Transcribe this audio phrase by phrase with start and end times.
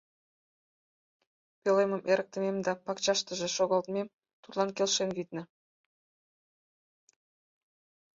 [1.61, 4.07] Пӧлемым эрыктымем да пакчаштыже шогылтмем
[4.43, 5.43] тудлан келшен, витне.